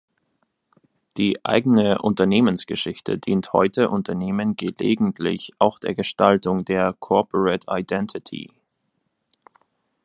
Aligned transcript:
Die 1.17 1.45
eigene 1.45 1.99
Unternehmensgeschichte 2.01 3.19
dient 3.19 3.53
heute 3.53 3.91
Unternehmen 3.91 4.55
gelegentlich 4.55 5.51
auch 5.59 5.77
der 5.77 5.93
Gestaltung 5.93 6.65
der 6.65 6.93
Corporate 6.97 7.67
Identity. 7.69 8.49